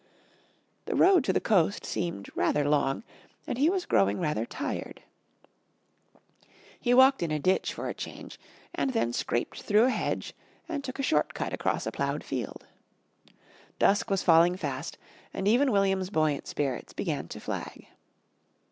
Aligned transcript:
The 0.85 0.95
road 0.95 1.23
to 1.25 1.31
the 1.31 1.39
coast 1.39 1.85
seemed 1.85 2.35
rather 2.35 2.67
long, 2.67 3.03
and 3.45 3.59
he 3.59 3.69
was 3.69 3.85
growing 3.85 4.19
rather 4.19 4.47
tired. 4.47 5.03
He 6.79 6.91
walked 6.95 7.21
in 7.21 7.29
a 7.29 7.37
ditch 7.37 7.71
for 7.71 7.87
a 7.87 7.93
change, 7.93 8.39
and 8.73 8.93
then 8.93 9.13
scraped 9.13 9.61
through 9.61 9.83
a 9.83 9.89
hedge 9.91 10.33
and 10.67 10.83
took 10.83 10.97
a 10.97 11.03
short 11.03 11.35
cut 11.35 11.53
across 11.53 11.85
a 11.85 11.91
ploughed 11.91 12.23
field. 12.23 12.65
Dusk 13.77 14.09
was 14.09 14.23
falling 14.23 14.55
fast, 14.57 14.97
and 15.35 15.47
even 15.47 15.71
William's 15.71 16.09
buoyant 16.09 16.47
spirits 16.47 16.93
began 16.93 17.27
to 17.27 17.39
flag. 17.39 17.85